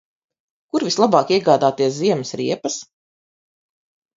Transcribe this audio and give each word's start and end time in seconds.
Kur 0.71 0.85
vislabāk 0.87 1.33
iegādāties 1.35 1.99
ziemas 1.99 2.33
riepas? 2.43 2.79